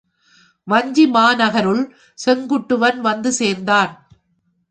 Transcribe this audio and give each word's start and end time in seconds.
வஞ்சி 0.67 1.05
மாநகருள் 1.07 1.83
செங்குட்டுவன் 2.17 2.99
வந்து 3.01 3.31
சேர்ந்தான். 3.31 3.93